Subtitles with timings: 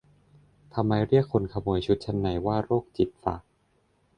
[0.73, 3.35] ทำไมเรียกคนขโมยชุดชั้นในว่า "โรคจิต" ฟะ